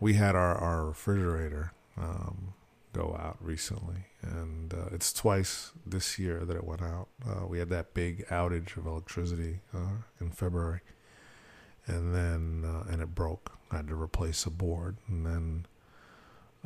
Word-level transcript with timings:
We 0.00 0.14
had 0.14 0.34
our, 0.34 0.56
our 0.56 0.86
refrigerator 0.86 1.72
um, 1.98 2.54
go 2.94 3.14
out 3.20 3.36
recently, 3.40 4.06
and 4.22 4.72
uh, 4.72 4.86
it's 4.92 5.12
twice 5.12 5.72
this 5.84 6.18
year 6.18 6.44
that 6.46 6.56
it 6.56 6.64
went 6.64 6.80
out. 6.80 7.08
Uh, 7.28 7.46
we 7.46 7.58
had 7.58 7.68
that 7.68 7.92
big 7.92 8.26
outage 8.28 8.76
of 8.78 8.86
electricity 8.86 9.60
uh, 9.74 10.02
in 10.20 10.30
February, 10.30 10.80
and 11.86 12.14
then 12.14 12.64
uh, 12.64 12.90
and 12.90 13.02
it 13.02 13.14
broke. 13.14 13.52
I 13.70 13.76
had 13.76 13.88
to 13.88 13.94
replace 13.94 14.46
a 14.46 14.50
board, 14.50 14.96
and 15.06 15.26
then 15.26 15.66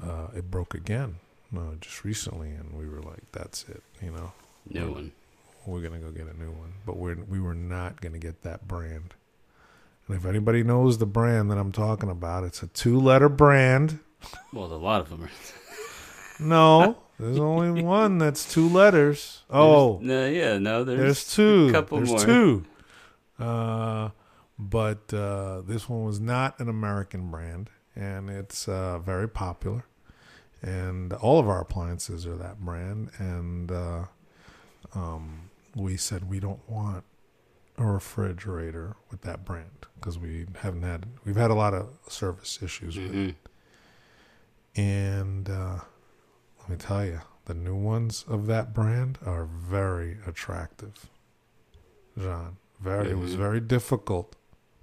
uh, 0.01 0.29
it 0.37 0.51
broke 0.51 0.75
again 0.75 1.17
uh, 1.57 1.75
just 1.81 2.05
recently, 2.05 2.51
and 2.51 2.79
we 2.79 2.89
were 2.89 3.03
like, 3.03 3.25
"That's 3.33 3.65
it," 3.69 3.83
you 4.01 4.13
know. 4.13 4.33
New 4.71 4.93
one. 4.93 5.13
We're 5.67 5.81
gonna 5.81 5.99
go 5.99 6.11
get 6.11 6.27
a 6.27 6.39
new 6.39 6.51
one, 6.51 6.75
but 6.85 6.97
we're 6.97 7.17
we 7.29 7.41
were 7.41 7.55
not 7.55 8.01
gonna 8.01 8.19
get 8.19 8.43
that 8.43 8.69
brand. 8.69 9.15
And 10.07 10.17
if 10.17 10.27
anybody 10.27 10.63
knows 10.63 10.99
the 10.99 11.07
brand 11.07 11.51
that 11.51 11.59
I'm 11.59 11.73
talking 11.73 12.11
about, 12.11 12.45
it's 12.45 12.63
a 12.63 12.67
two-letter 12.67 13.31
brand. 13.31 14.01
Well, 14.53 14.67
a 14.67 14.75
lot 14.75 15.01
of 15.01 15.09
them 15.09 15.25
are. 15.25 15.31
No, 16.39 16.99
there's 17.19 17.39
only 17.39 17.83
one 17.85 18.19
that's 18.19 18.51
two 18.53 18.69
letters. 18.69 19.43
Oh, 19.49 19.99
no, 20.03 20.29
yeah, 20.29 20.59
no. 20.59 20.85
There's, 20.85 20.99
there's 20.99 21.35
two. 21.35 21.73
Couple 21.73 21.99
there's 21.99 22.11
more. 22.11 22.19
two. 22.21 22.65
Uh, 23.39 24.11
but 24.59 25.13
uh, 25.13 25.63
this 25.63 25.89
one 25.89 26.05
was 26.05 26.21
not 26.21 26.59
an 26.61 26.69
American 26.69 27.31
brand, 27.31 27.71
and 27.97 28.29
it's 28.29 28.69
uh, 28.69 28.99
very 28.99 29.29
popular. 29.29 29.85
And 30.63 31.13
all 31.13 31.39
of 31.39 31.49
our 31.49 31.61
appliances 31.61 32.27
are 32.27 32.37
that 32.37 32.61
brand. 32.61 33.11
And 33.19 33.71
uh, 33.71 34.05
um, 34.95 35.51
we 35.75 35.97
said 35.97 36.29
we 36.29 36.41
don't 36.41 36.69
want 36.69 37.05
a 37.79 37.85
refrigerator 37.85 38.97
with 39.11 39.23
that 39.23 39.45
brand 39.45 39.87
because 39.97 40.19
we 40.19 40.47
haven't 40.61 40.83
had 40.83 41.07
we've 41.25 41.37
had 41.37 41.51
a 41.51 41.55
lot 41.55 41.75
of 41.75 41.89
service 42.09 42.61
issues 42.63 42.97
with 42.97 43.15
it. 43.15 43.35
Mhm. 43.35 43.35
And 44.77 45.49
uh, 45.51 45.79
let 46.61 46.69
me 46.69 46.77
tell 46.77 47.05
you, 47.05 47.21
the 47.45 47.55
new 47.55 47.77
ones 47.77 48.25
of 48.29 48.47
that 48.47 48.73
brand 48.75 49.19
are 49.25 49.45
very 49.45 50.19
attractive. 50.27 51.09
John, 52.19 52.57
very. 52.81 53.11
It 53.11 53.19
was 53.19 53.35
Mhm. 53.35 53.39
very 53.39 53.61
difficult 53.61 54.35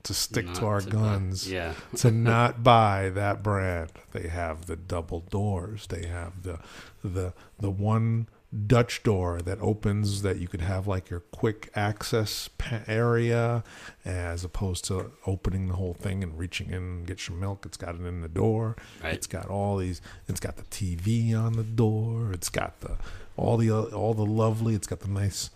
to 0.04 0.14
stick 0.14 0.52
to 0.56 0.66
our 0.66 0.82
buy- 0.82 0.90
guns 0.90 1.50
Yeah. 1.52 1.74
to 1.98 2.12
not 2.12 2.64
buy 2.64 3.10
that 3.10 3.44
brand. 3.44 3.92
They 4.12 4.28
have 4.28 4.66
the 4.66 4.76
double 4.76 5.22
doors. 5.22 5.88
They 5.88 6.08
have 6.08 6.44
the 6.44 6.60
the 7.04 7.34
the 7.60 7.70
one 7.72 8.28
Dutch 8.68 9.02
door 9.02 9.42
that 9.42 9.60
opens 9.62 10.24
that 10.24 10.38
you 10.38 10.48
could 10.50 10.60
have 10.60 10.86
like 10.86 11.10
your 11.10 11.22
quick 11.22 11.70
access 11.74 12.50
area 12.88 13.64
as 14.04 14.44
opposed 14.44 14.84
to 14.86 15.12
opening 15.26 15.70
the 15.70 15.76
whole 15.76 15.94
thing 15.94 16.22
and 16.22 16.38
reaching 16.38 16.68
in 16.68 16.76
and 16.76 17.08
get 17.08 17.30
your 17.30 17.38
milk. 17.38 17.66
It's 17.66 17.78
got 17.78 17.96
it 17.96 18.02
in 18.02 18.22
the 18.22 18.28
door. 18.28 18.76
Right. 19.02 19.14
It's 19.14 19.28
got 19.28 19.48
all 19.48 19.78
these. 19.78 20.02
It's 20.28 20.42
got 20.42 20.58
the 20.58 20.64
TV 20.64 21.34
on 21.34 21.54
the 21.54 21.64
door. 21.64 22.34
It's 22.34 22.50
got 22.50 22.82
the 22.82 22.98
all 23.38 23.56
the 23.56 23.72
all 23.72 24.14
the 24.14 24.26
lovely. 24.26 24.76
It's 24.76 24.88
got 24.88 25.00
the 25.00 25.08
nice 25.08 25.50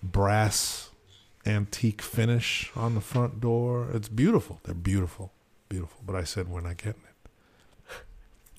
brass 0.00 0.90
antique 1.44 2.00
finish 2.00 2.70
on 2.76 2.94
the 2.94 3.00
front 3.00 3.40
door. 3.40 3.88
It's 3.92 4.08
beautiful. 4.08 4.60
They're 4.62 4.74
beautiful, 4.74 5.32
beautiful. 5.68 6.00
But 6.06 6.14
I 6.14 6.22
said 6.22 6.48
we're 6.48 6.60
not 6.60 6.76
getting 6.76 7.02
it. 7.02 7.30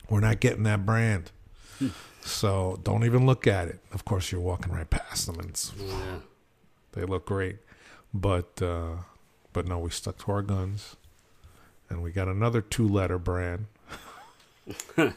We're 0.09 0.19
not 0.19 0.41
getting 0.41 0.63
that 0.63 0.85
brand. 0.85 1.31
Hmm. 1.80 1.88
So 2.22 2.80
don't 2.83 3.03
even 3.03 3.25
look 3.25 3.47
at 3.47 3.67
it. 3.67 3.80
Of 3.94 4.05
course, 4.05 4.31
you're 4.31 4.41
walking 4.41 4.72
right 4.73 4.89
past 4.89 5.25
them, 5.27 5.39
and 5.39 5.50
it's, 5.50 5.72
Yeah. 5.77 6.19
they 6.94 7.03
look 7.03 7.25
great. 7.25 7.58
But 8.13 8.61
uh, 8.61 8.97
but 9.53 9.67
no, 9.67 9.80
we 9.80 9.89
stuck 9.89 10.17
to 10.25 10.31
our 10.31 10.41
guns, 10.41 10.95
and 11.89 12.02
we 12.03 12.11
got 12.11 12.28
another 12.28 12.61
two-letter 12.61 13.18
brand. 13.18 13.66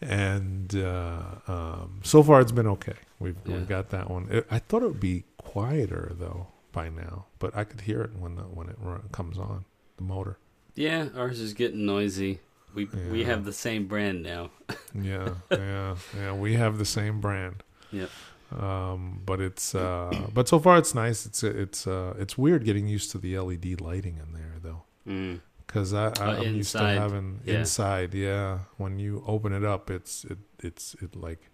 and 0.00 0.74
uh, 0.74 1.20
um, 1.46 2.00
so 2.02 2.22
far 2.22 2.40
it's 2.40 2.52
been 2.52 2.66
okay. 2.66 2.94
We've 3.18 3.36
Yeah. 3.46 3.56
we've 3.56 3.68
got 3.68 3.90
that 3.90 4.10
one. 4.10 4.28
It, 4.30 4.46
I 4.50 4.58
thought 4.58 4.82
it 4.82 4.86
would 4.86 5.00
be 5.00 5.24
quieter 5.38 6.12
though 6.18 6.48
by 6.72 6.88
now, 6.88 7.26
but 7.38 7.56
I 7.56 7.64
could 7.64 7.82
hear 7.82 8.02
it 8.02 8.10
when 8.18 8.36
the, 8.36 8.42
when 8.42 8.68
it 8.68 8.76
run, 8.80 9.02
comes 9.12 9.38
on 9.38 9.64
the 9.96 10.02
motor. 10.02 10.38
Yeah, 10.74 11.08
ours 11.14 11.38
is 11.38 11.52
getting 11.52 11.84
noisy. 11.84 12.40
We 12.74 12.86
we 13.10 13.24
have 13.24 13.44
the 13.44 13.52
same 13.52 13.86
brand 13.86 14.22
now. 14.22 14.50
Yeah, 14.94 15.34
yeah, 15.50 15.96
yeah. 16.16 16.32
We 16.34 16.54
have 16.54 16.76
the 16.78 16.84
same 16.84 17.20
brand. 17.20 17.62
Yeah. 17.90 18.08
Um, 18.50 19.22
but 19.24 19.40
it's 19.40 19.74
uh, 19.74 20.28
but 20.34 20.48
so 20.48 20.58
far 20.58 20.76
it's 20.78 20.94
nice. 20.94 21.24
It's 21.26 21.42
it's 21.42 21.86
uh, 21.86 22.14
it's 22.18 22.36
weird 22.36 22.64
getting 22.64 22.86
used 22.86 23.10
to 23.12 23.18
the 23.18 23.38
LED 23.38 23.80
lighting 23.80 24.18
in 24.18 24.32
there 24.34 24.54
though, 24.62 24.82
Mm. 25.08 25.40
because 25.66 25.94
I, 25.94 26.06
I 26.08 26.36
Uh, 26.36 26.42
I'm 26.42 26.56
used 26.56 26.72
to 26.72 26.78
having 27.00 27.40
yeah. 27.46 27.60
inside. 27.60 28.12
Yeah, 28.14 28.58
when 28.76 28.98
you 28.98 29.22
open 29.26 29.52
it 29.54 29.64
up, 29.64 29.90
it's 29.90 30.24
it 30.24 30.38
it's 30.62 30.94
it 31.00 31.16
like 31.16 31.48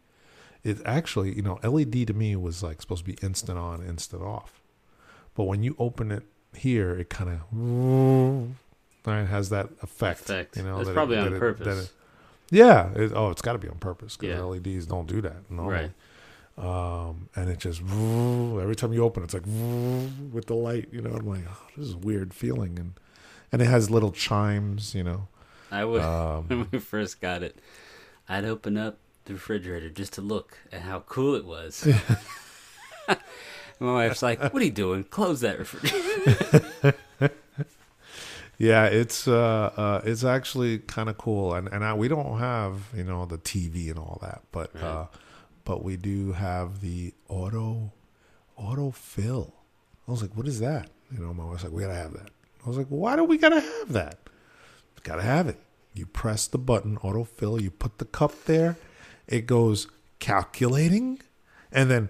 it 0.65 0.79
actually 0.85 1.31
you 1.37 1.43
know 1.43 1.61
LED 1.63 2.07
to 2.09 2.15
me 2.15 2.35
was 2.35 2.63
like 2.63 2.83
supposed 2.83 3.05
to 3.07 3.11
be 3.13 3.19
instant 3.27 3.59
on, 3.59 3.83
instant 3.87 4.23
off, 4.23 4.61
but 5.35 5.45
when 5.45 5.63
you 5.63 5.77
open 5.79 6.11
it 6.11 6.25
here, 6.57 6.91
it 6.99 7.09
kind 7.09 7.31
of 7.31 7.41
it 9.07 9.27
has 9.27 9.49
that 9.51 9.69
effect. 9.83 10.21
Effect. 10.23 10.57
You 10.57 10.63
know, 10.65 10.77
That's 10.77 10.87
that 10.87 10.93
it- 10.93 10.95
probably 10.95 11.17
that 11.17 11.27
on 11.29 11.35
it- 11.35 11.39
purpose. 11.39 11.67
that 11.67 11.77
it- 11.85 11.93
yeah. 12.51 12.91
It, 12.95 13.13
oh, 13.15 13.31
it's 13.31 13.43
got 13.43 13.53
to 13.53 13.59
be 13.59 13.69
on 13.69 13.79
purpose 13.79 14.17
because 14.17 14.37
Yeah. 14.37 14.43
LEDs 14.45 14.87
don't 14.87 15.07
do 15.07 15.21
that. 15.23 15.51
normally. 15.51 15.75
Right. 15.85 15.93
Um, 16.59 17.29
and 17.37 17.49
it 17.49 17.59
just 17.61 17.81
every 17.83 18.75
time 18.75 18.93
you 18.93 19.05
open, 19.05 19.23
it's 19.23 19.33
like 19.35 19.45
with 19.47 20.47
the 20.47 20.55
light. 20.55 20.89
You 20.91 21.01
know, 21.03 21.11
I'm 21.11 21.27
like, 21.27 21.43
oh, 21.49 21.57
this 21.77 21.87
is 21.87 21.95
a 21.95 21.99
weird 21.99 22.35
feeling, 22.35 22.79
and 22.79 22.95
and 23.53 23.63
it 23.63 23.67
has 23.67 23.91
little 23.91 24.11
chimes. 24.11 24.93
You 24.95 25.05
know, 25.05 25.29
I 25.71 25.85
would 25.85 26.03
um, 26.03 26.45
when 26.49 26.67
we 26.73 26.79
first 26.81 27.21
got 27.21 27.45
it. 27.45 27.59
I'd 28.29 28.45
open 28.45 28.77
up 28.77 28.99
the 29.27 29.35
refrigerator 29.35 29.89
just 29.89 30.15
to 30.15 30.21
look 30.21 30.59
at 30.73 30.81
how 30.81 31.01
cool 31.01 31.35
it 31.37 31.45
was. 31.45 31.87
My 33.81 33.93
wife's 33.93 34.23
like, 34.23 34.41
"What 34.53 34.61
are 34.61 34.65
you 34.65 34.73
doing? 34.73 35.05
Close 35.05 35.41
that 35.43 35.59
refrigerator." 35.61 36.95
Yeah, 38.59 38.85
it's 38.87 39.27
uh, 39.29 39.73
uh 39.77 40.01
it's 40.05 40.25
actually 40.25 40.79
kind 40.81 41.09
of 41.09 41.17
cool, 41.19 41.55
and 41.55 41.69
and 41.69 41.85
I, 41.85 41.95
we 41.95 42.09
don't 42.09 42.39
have 42.39 42.83
you 42.95 43.05
know 43.05 43.25
the 43.27 43.39
TV 43.39 43.89
and 43.91 43.99
all 43.99 44.19
that, 44.23 44.43
but 44.53 44.75
Right. 44.75 44.83
uh, 44.85 45.07
but 45.65 45.85
we 45.85 45.97
do 45.97 46.33
have 46.33 46.81
the 46.81 47.15
auto 47.29 47.93
auto 48.57 48.91
fill. 48.91 49.55
I 50.07 50.11
was 50.11 50.23
like, 50.23 50.35
what 50.37 50.47
is 50.49 50.61
that? 50.61 50.89
You 51.13 51.21
know, 51.21 51.33
my 51.35 51.45
wife's 51.45 51.65
like, 51.65 51.73
we 51.73 51.83
gotta 51.83 51.95
have 51.95 52.13
that. 52.15 52.31
I 52.65 52.69
was 52.69 52.77
like, 52.79 52.87
why 52.89 53.17
do 53.17 53.25
we 53.25 53.39
gotta 53.39 53.61
have 53.61 53.93
that? 53.93 54.19
Gotta 55.05 55.23
have 55.23 55.47
it. 55.47 55.59
You 55.95 56.07
press 56.07 56.47
the 56.47 56.59
button, 56.59 56.97
auto 56.99 57.25
fill. 57.25 57.61
You 57.61 57.71
put 57.71 57.99
the 57.99 58.05
cup 58.05 58.45
there. 58.45 58.77
It 59.27 59.47
goes 59.47 59.87
calculating, 60.19 61.21
and 61.73 61.91
then 61.91 62.09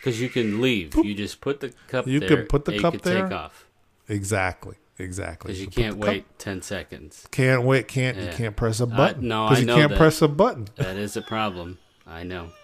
Because 0.00 0.20
you 0.20 0.28
can 0.28 0.60
leave. 0.60 0.94
You 0.94 1.14
just 1.14 1.40
put 1.40 1.60
the 1.60 1.72
cup 1.88 2.06
You 2.06 2.20
there. 2.20 2.28
can 2.28 2.46
put 2.46 2.64
the 2.64 2.78
cup 2.78 2.94
can 2.94 3.02
there. 3.02 3.22
take 3.28 3.32
off. 3.32 3.66
exactly, 4.08 4.76
exactly. 4.98 5.48
Because 5.48 5.60
you 5.60 5.66
put 5.66 5.74
can't 5.74 6.00
the 6.00 6.06
cup- 6.06 6.14
wait 6.14 6.38
10 6.38 6.62
seconds. 6.62 7.26
Can't 7.30 7.62
wait. 7.62 7.88
Can't 7.88 8.16
you 8.18 8.28
can't 8.32 8.56
press 8.56 8.80
a 8.80 8.86
button? 8.86 9.28
no, 9.28 9.46
I 9.46 9.58
you 9.58 9.66
know 9.66 9.76
can't 9.76 9.90
that. 9.90 9.98
press 9.98 10.22
a 10.22 10.28
button. 10.28 10.68
That 10.76 10.96
is 10.96 11.16
a 11.16 11.22
problem. 11.22 11.78
I 12.06 12.22
know. 12.22 12.50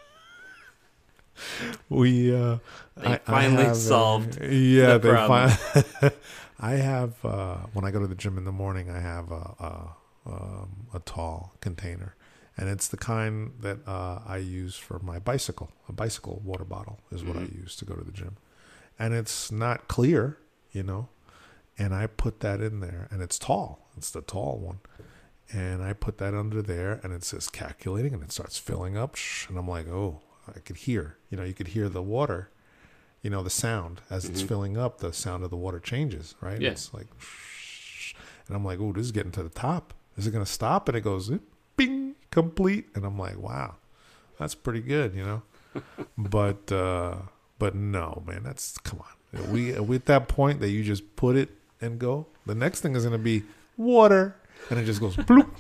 We 1.89 2.35
uh, 2.35 2.59
They 2.97 3.19
finally 3.25 3.65
have, 3.65 3.73
uh, 3.73 3.75
solved 3.75 4.41
yeah, 4.43 4.93
the 4.95 4.99
they 4.99 5.09
problem. 5.11 5.51
fin- 5.51 6.11
I 6.61 6.73
have 6.73 7.25
uh, 7.25 7.57
when 7.73 7.85
I 7.85 7.91
go 7.91 8.01
to 8.01 8.07
the 8.07 8.15
gym 8.15 8.39
in 8.39 8.45
the 8.45 8.53
morning. 8.53 8.91
I 8.91 9.01
have 9.01 9.31
a 9.33 9.35
a, 9.59 10.31
um, 10.31 10.87
a 10.95 11.01
tall 11.01 11.55
container, 11.61 12.15
and 12.57 12.69
it's 12.69 12.87
the 12.89 12.97
kind 12.97 13.53
that 13.61 13.79
uh, 13.87 14.21
I 14.27 14.37
use 14.37 14.77
for 14.77 14.99
my 15.01 15.19
bicycle. 15.19 15.71
A 15.89 15.93
bicycle 15.93 16.41
water 16.45 16.65
bottle 16.65 17.01
is 17.11 17.25
what 17.25 17.37
I 17.37 17.41
Mhm. 17.41 17.63
use 17.63 17.77
to 17.77 17.85
go 17.85 17.95
to 17.95 18.05
the 18.05 18.13
gym, 18.13 18.37
and 18.99 19.13
it's 19.15 19.51
not 19.51 19.89
clear, 19.89 20.39
you 20.71 20.83
know. 20.85 21.09
And 21.83 21.95
I 21.95 22.07
put 22.07 22.41
that 22.41 22.61
in 22.61 22.81
there, 22.81 23.09
and 23.11 23.21
it's 23.23 23.39
tall. 23.39 23.89
It's 23.97 24.11
the 24.11 24.21
tall 24.21 24.59
one. 24.59 24.79
And 25.53 25.83
I 25.83 25.93
put 25.93 26.19
that 26.19 26.33
under 26.35 26.63
there, 26.63 27.01
and 27.03 27.13
it 27.13 27.25
says 27.25 27.49
calculating, 27.49 28.15
and 28.15 28.23
it 28.23 28.33
starts 28.33 28.57
filling 28.59 28.97
up. 28.97 29.17
And 29.49 29.59
I'm 29.59 29.67
like, 29.69 29.89
oh, 29.89 30.21
I 30.49 30.61
could 30.61 30.77
hear. 30.77 31.17
You 31.31 31.37
know, 31.37 31.45
you 31.45 31.55
could 31.55 31.69
hear 31.69 31.89
the 31.89 32.03
water, 32.03 32.51
you 33.23 33.31
know, 33.31 33.43
the 33.43 33.51
sound 33.51 34.01
as 34.11 34.25
it's 34.27 34.43
Mhm. 34.43 34.49
filling 34.49 34.77
up. 34.79 34.99
The 34.99 35.13
sound 35.13 35.43
of 35.45 35.51
the 35.51 35.57
water 35.57 35.81
changes, 35.81 36.35
right? 36.41 36.61
Yeah. 36.61 36.71
It's 36.71 36.95
like, 36.95 37.09
and 38.47 38.57
I'm 38.57 38.65
like, 38.65 38.79
oh, 38.81 38.93
this 38.93 39.07
is 39.07 39.13
getting 39.13 39.33
to 39.33 39.43
the 39.43 39.49
top. 39.49 39.93
Is 40.17 40.27
it 40.27 40.31
going 40.31 40.45
to 40.45 40.51
stop? 40.51 40.89
And 40.89 40.97
it 40.97 41.03
goes, 41.03 41.31
bing, 41.77 42.15
complete. 42.31 42.89
And 42.95 43.05
I'm 43.05 43.19
like, 43.19 43.39
wow, 43.39 43.77
that's 44.39 44.55
pretty 44.55 44.81
good, 44.81 45.15
you 45.15 45.25
know. 45.25 45.43
but 46.19 46.71
uh, 46.71 47.17
but 47.59 47.75
no, 47.75 48.23
man, 48.27 48.43
that's 48.43 48.77
come 48.79 49.01
on. 49.01 49.53
We 49.53 49.73
we 49.81 49.97
at 49.97 50.07
that 50.07 50.29
point 50.29 50.61
that 50.61 50.69
you 50.71 50.85
just 50.85 51.17
put 51.17 51.35
it 51.37 51.49
and 51.83 51.99
go. 51.99 52.27
The 52.47 52.55
next 52.55 52.81
thing 52.81 52.97
is 52.97 53.03
going 53.05 53.13
to 53.13 53.19
be 53.23 53.43
water, 53.77 54.37
and 54.71 54.79
it 54.79 54.85
just 54.85 55.01
goes 55.01 55.17
bloop 55.29 55.51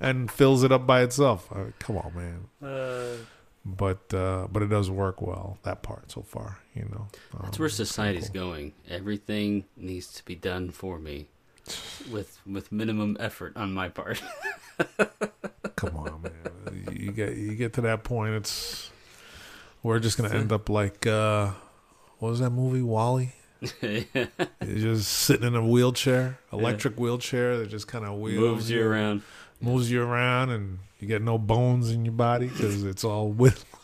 and 0.00 0.30
fills 0.30 0.62
it 0.64 0.72
up 0.72 0.86
by 0.86 1.02
itself. 1.02 1.48
Uh, 1.52 1.66
come 1.78 1.96
on, 1.98 2.12
man. 2.14 2.68
Uh, 2.70 3.16
but 3.64 4.12
uh, 4.14 4.46
but 4.50 4.62
it 4.62 4.68
does 4.68 4.90
work 4.90 5.20
well 5.22 5.58
that 5.62 5.82
part 5.82 6.10
so 6.10 6.22
far. 6.22 6.58
You 6.74 6.82
know, 6.90 7.08
That's 7.42 7.56
Um, 7.58 7.60
where 7.60 7.68
society's 7.68 8.30
cool. 8.30 8.42
going. 8.50 8.72
Everything 8.88 9.64
needs 9.76 10.12
to 10.14 10.24
be 10.24 10.34
done 10.34 10.70
for 10.70 10.98
me, 10.98 11.28
with 12.10 12.38
with 12.46 12.70
minimum 12.72 13.16
effort 13.20 13.56
on 13.56 13.72
my 13.72 13.88
part. 13.88 14.22
Come 15.76 15.96
on, 15.96 16.22
man. 16.22 16.92
You 16.92 17.12
get 17.12 17.36
you 17.36 17.54
get 17.54 17.72
to 17.74 17.80
that 17.82 18.04
point, 18.04 18.34
it's 18.34 18.90
we're 19.82 19.98
just 20.00 20.16
gonna 20.18 20.34
end 20.34 20.50
up 20.52 20.68
like 20.68 21.06
uh, 21.06 21.50
what 22.18 22.30
was 22.30 22.40
that 22.40 22.50
movie, 22.50 22.82
WALL-E? 22.82 23.32
You're 23.82 24.26
just 24.60 25.08
sitting 25.08 25.46
in 25.46 25.56
a 25.56 25.64
wheelchair, 25.64 26.38
electric 26.52 26.98
wheelchair 26.98 27.58
that 27.58 27.68
just 27.68 27.88
kind 27.88 28.04
of 28.04 28.18
wheels 28.18 28.38
Moves 28.38 28.70
you 28.70 28.86
around. 28.86 29.22
moves 29.60 29.90
you 29.90 30.02
around, 30.02 30.50
and 30.50 30.78
you 31.00 31.08
get 31.08 31.22
no 31.22 31.38
bones 31.38 31.90
in 31.90 32.04
your 32.04 32.14
body 32.14 32.46
because 32.48 32.84
it's 32.84 33.02
all 33.02 33.28
with. 33.28 33.64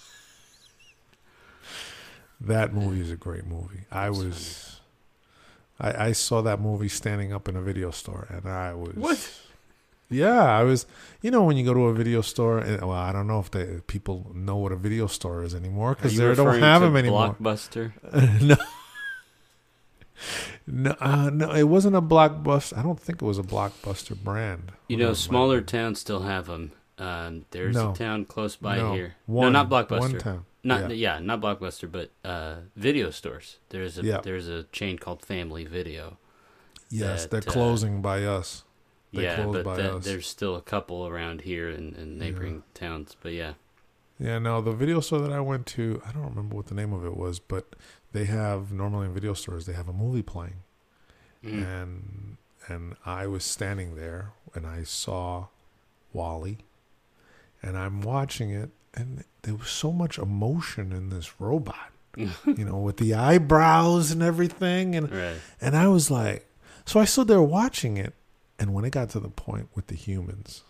that 2.41 2.73
movie 2.73 3.01
is 3.01 3.11
a 3.11 3.17
great 3.17 3.47
movie. 3.47 3.81
I 3.91 4.11
was, 4.11 4.81
I, 5.81 6.07
I 6.07 6.13
saw 6.13 6.41
that 6.43 6.61
movie 6.61 6.89
standing 6.89 7.33
up 7.33 7.49
in 7.49 7.57
a 7.57 7.63
video 7.63 7.91
store, 7.91 8.29
and 8.31 8.49
I 8.49 8.75
was 8.75 8.95
What? 8.95 9.41
Yeah, 10.09 10.45
I 10.45 10.63
was. 10.63 10.87
You 11.21 11.33
know, 11.33 11.43
when 11.43 11.57
you 11.57 11.65
go 11.65 11.75
to 11.75 11.87
a 11.87 11.95
video 11.95 12.21
store, 12.21 12.59
and 12.59 12.81
well, 12.83 12.93
I 12.93 13.11
don't 13.11 13.27
know 13.27 13.45
if 13.45 13.87
people 13.89 14.31
know 14.35 14.57
what 14.57 14.71
a 14.71 14.77
video 14.77 15.09
store 15.09 15.43
is 15.43 15.53
anymore 15.55 15.97
because 15.97 16.17
they 16.17 16.33
don't 16.35 16.61
have 16.61 16.83
them 16.83 16.97
anymore. 16.97 17.35
Blockbuster. 17.41 17.93
no. 18.43 18.57
No, 20.67 20.95
uh, 21.01 21.31
no, 21.31 21.53
it 21.53 21.65
wasn't 21.65 21.97
a 21.97 22.03
blockbuster. 22.03 22.79
I 22.79 22.83
don't 22.83 22.99
think 22.99 23.21
it 23.21 23.25
was 23.25 23.39
a 23.39 23.43
blockbuster 23.43 24.17
brand. 24.17 24.73
You 24.89 24.97
know, 24.97 25.13
smaller 25.13 25.61
be. 25.61 25.67
towns 25.67 26.01
still 26.01 26.23
have 26.23 26.47
them. 26.47 26.73
Um, 26.99 27.45
there's 27.51 27.75
No. 27.75 27.91
a 27.91 27.95
town 27.95 28.25
close 28.25 28.57
by 28.57 28.77
no, 28.77 28.95
here. 28.95 29.17
One, 29.27 29.53
no, 29.53 29.65
not 29.65 29.69
Blockbuster. 29.69 30.01
One 30.01 30.19
town. 30.19 30.45
Not 30.63 30.91
yeah. 30.97 31.17
yeah. 31.17 31.19
not 31.19 31.41
Blockbuster, 31.41 31.91
but 31.91 32.11
uh, 32.25 32.57
video 32.77 33.11
stores. 33.11 33.59
There's 33.71 33.99
a 33.99 34.05
Yeah. 34.05 34.21
there's 34.23 34.49
a 34.49 34.65
chain 34.65 34.99
called 34.99 35.25
Family 35.25 35.65
Video. 35.65 36.19
Yes, 36.91 37.23
that, 37.23 37.31
they're 37.31 37.51
uh, 37.51 37.53
closing 37.53 38.01
by 38.01 38.25
us. 38.25 38.65
They 39.13 39.25
yeah, 39.25 39.45
but 39.47 39.65
by 39.65 39.77
that, 39.77 39.95
us. 39.95 40.05
there's 40.05 40.27
still 40.27 40.57
a 40.57 40.61
couple 40.63 41.07
around 41.07 41.43
here 41.43 41.69
in, 41.69 41.95
in 41.95 42.19
neighboring 42.19 42.63
towns. 42.75 43.17
But 43.21 43.33
yeah, 43.33 43.55
Yeah, 44.19 44.39
no, 44.39 44.61
the 44.61 44.73
video 44.73 45.01
store 45.01 45.21
that 45.21 45.33
I 45.33 45.41
went 45.41 45.67
to, 45.67 46.01
I 46.07 46.13
don't 46.13 46.25
remember 46.25 46.57
what 46.57 46.67
the 46.67 46.75
name 46.75 46.93
of 46.93 47.05
it 47.05 47.17
was, 47.17 47.39
but 47.41 47.75
they 48.15 48.25
have 48.25 48.73
normally 48.73 49.07
in 49.07 49.13
video 49.13 49.35
stores 49.35 49.67
they 49.67 49.73
have 49.75 49.89
a 49.89 49.93
movie 49.93 50.23
playing. 50.23 50.63
Mm. 51.45 51.83
and 51.83 52.37
and 52.69 52.97
I 53.05 53.27
was 53.27 53.45
standing 53.45 53.97
there 53.97 54.31
and 54.55 54.67
I 54.67 54.85
saw 54.85 55.49
WALL-E 56.15 56.57
and 57.63 57.77
I'm 57.77 58.01
watching 58.01 58.49
it 58.49 58.71
and 58.95 59.25
there 59.43 59.55
was 59.55 59.69
so 59.69 59.93
much 59.93 60.17
emotion 60.17 60.91
in 60.93 61.11
this 61.11 61.39
robot 61.39 61.91
you 62.17 62.65
know 62.65 62.79
with 62.79 62.97
the 62.97 63.13
eyebrows 63.13 64.11
and 64.11 64.23
everything 64.23 64.95
and 64.97 65.13
right. 65.13 65.37
and 65.61 65.77
I 65.77 65.89
was 65.89 66.11
like 66.11 66.49
so 66.87 66.99
I 67.01 67.05
stood 67.05 67.29
there 67.29 67.43
watching 67.43 67.99
it 67.99 68.15
and 68.59 68.73
when 68.73 68.85
it 68.87 68.91
got 68.91 69.11
to 69.11 69.21
the 69.21 69.29
point 69.29 69.69
with 69.75 69.89
the 69.89 69.97
humans 69.97 70.63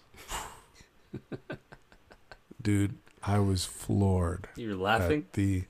dude 2.62 2.96
I 3.22 3.38
was 3.38 3.64
floored 3.64 4.48
You're 4.56 4.74
laughing. 4.76 5.26
the 5.34 5.64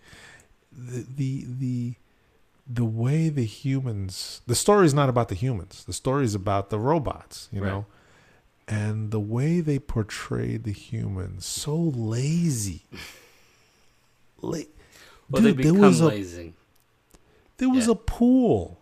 the 0.76 1.04
the 1.16 1.46
the 1.58 1.94
the 2.66 2.84
way 2.84 3.28
the 3.28 3.44
humans 3.44 4.40
the 4.46 4.54
story 4.54 4.86
is 4.86 4.94
not 4.94 5.08
about 5.08 5.28
the 5.28 5.34
humans 5.34 5.84
the 5.84 5.92
story 5.92 6.24
is 6.24 6.34
about 6.34 6.70
the 6.70 6.78
robots 6.78 7.48
you 7.52 7.60
Right. 7.62 7.68
know 7.70 7.86
and 8.66 9.10
the 9.10 9.20
way 9.20 9.60
they 9.60 9.78
portrayed 9.78 10.64
the 10.64 10.72
humans 10.72 11.44
so 11.44 11.76
lazy 11.76 12.84
La- 14.42 14.58
well, 15.30 15.42
they 15.42 15.52
Dude, 15.52 15.64
there 15.64 15.74
was 15.74 16.00
a 16.00 16.06
lazy. 16.08 16.54
there 17.58 17.68
was 17.70 17.86
Yeah. 17.86 17.92
a 17.92 17.96
pool 17.96 18.80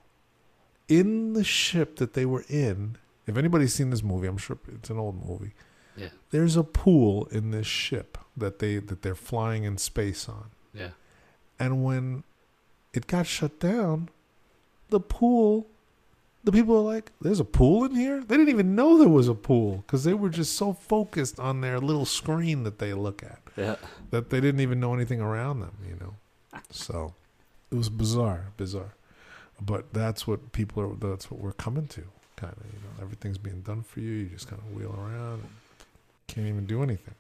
in 0.88 1.33
the 1.35 1.45
ship 1.45 1.97
that 1.97 2.15
they 2.15 2.25
were 2.27 2.45
in 2.49 2.97
if 3.27 3.37
anybody's 3.37 3.75
seen 3.75 3.91
this 3.91 4.03
movie 4.03 4.27
i'm 4.27 4.38
sure 4.38 4.59
it's 4.75 4.91
an 4.91 4.99
old 4.99 5.25
movie 5.29 5.53
Yeah, 5.97 6.09
there's 6.31 6.56
a 6.56 6.65
pool 6.65 7.27
in 7.31 7.50
this 7.50 7.67
ship 7.67 8.19
that 8.37 8.59
they 8.61 8.79
that 8.79 9.03
they're 9.03 9.15
flying 9.15 9.65
in 9.65 9.79
space 9.79 10.29
on 10.29 10.50
yeah. 10.75 10.91
And 11.62 11.85
when 11.85 12.25
it 12.93 13.06
got 13.06 13.26
shut 13.26 13.61
down, 13.61 14.09
the 14.91 14.99
pool, 14.99 15.69
the 16.43 16.50
people 16.50 16.75
were 16.75 16.93
like, 16.94 17.12
"There's 17.20 17.38
a 17.38 17.44
pool 17.44 17.85
in 17.85 17.94
here." 17.94 18.19
They 18.20 18.37
didn't 18.37 18.49
even 18.49 18.75
know 18.75 18.99
there 18.99 19.09
was 19.09 19.29
a 19.29 19.35
pool 19.35 19.85
because 19.87 20.03
they 20.03 20.12
were 20.14 20.29
just 20.29 20.56
so 20.56 20.73
focused 20.73 21.38
on 21.38 21.61
their 21.61 21.79
little 21.79 22.05
screen 22.05 22.64
that 22.64 22.79
they 22.81 22.93
look 22.94 23.23
at 23.23 23.41
Yeah. 23.56 23.76
that 24.11 24.31
they 24.31 24.41
didn't 24.41 24.61
even 24.61 24.81
know 24.81 24.93
anything 24.93 25.20
around 25.20 25.61
them. 25.61 25.76
You 25.88 25.97
know, 26.00 26.14
so 26.70 27.14
it 27.70 27.76
was 27.76 27.88
bizarre, 27.91 28.47
bizarre. 28.56 28.94
But 29.61 29.93
that's 29.93 30.26
what 30.26 30.50
people 30.50 30.82
are. 30.82 30.94
That's 30.97 31.31
what 31.31 31.38
we're 31.41 31.53
coming 31.53 31.87
to. 31.97 32.03
Kind 32.35 32.55
of, 32.59 32.67
you 32.75 32.81
know, 32.81 33.03
everything's 33.05 33.38
being 33.38 33.61
done 33.61 33.82
for 33.82 34.00
you. 34.00 34.11
You 34.11 34.26
just 34.26 34.49
kind 34.49 34.61
of 34.61 34.75
wheel 34.75 34.93
around, 34.99 35.43
and 35.44 35.53
can't 36.26 36.49
even 36.49 36.67
do 36.67 36.82
anything. 36.82 37.14